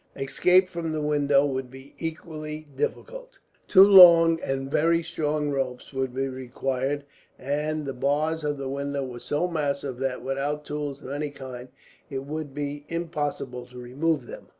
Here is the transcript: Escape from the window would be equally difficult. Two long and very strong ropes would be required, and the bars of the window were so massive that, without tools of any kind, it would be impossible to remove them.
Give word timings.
Escape 0.15 0.67
from 0.67 0.91
the 0.91 0.99
window 1.03 1.45
would 1.45 1.69
be 1.69 1.93
equally 1.99 2.65
difficult. 2.75 3.37
Two 3.67 3.83
long 3.83 4.41
and 4.41 4.71
very 4.71 5.03
strong 5.03 5.51
ropes 5.51 5.93
would 5.93 6.11
be 6.11 6.27
required, 6.27 7.05
and 7.37 7.85
the 7.85 7.93
bars 7.93 8.43
of 8.43 8.57
the 8.57 8.67
window 8.67 9.05
were 9.05 9.19
so 9.19 9.47
massive 9.47 9.97
that, 9.99 10.23
without 10.23 10.65
tools 10.65 11.03
of 11.03 11.11
any 11.11 11.29
kind, 11.29 11.69
it 12.09 12.25
would 12.25 12.51
be 12.51 12.83
impossible 12.89 13.67
to 13.67 13.77
remove 13.77 14.25
them. 14.25 14.47